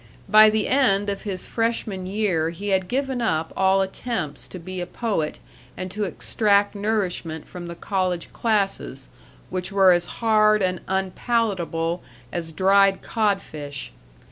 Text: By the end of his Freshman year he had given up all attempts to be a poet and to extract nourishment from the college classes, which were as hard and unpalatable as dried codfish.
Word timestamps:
By 0.27 0.49
the 0.49 0.67
end 0.67 1.09
of 1.11 1.25
his 1.25 1.47
Freshman 1.47 2.07
year 2.07 2.49
he 2.49 2.69
had 2.69 2.87
given 2.87 3.21
up 3.21 3.53
all 3.55 3.81
attempts 3.83 4.47
to 4.47 4.57
be 4.57 4.81
a 4.81 4.87
poet 4.87 5.37
and 5.77 5.91
to 5.91 6.05
extract 6.05 6.73
nourishment 6.73 7.47
from 7.47 7.67
the 7.67 7.75
college 7.75 8.33
classes, 8.33 9.09
which 9.51 9.71
were 9.71 9.91
as 9.91 10.05
hard 10.17 10.63
and 10.63 10.81
unpalatable 10.87 12.01
as 12.31 12.51
dried 12.51 13.03
codfish. 13.03 13.91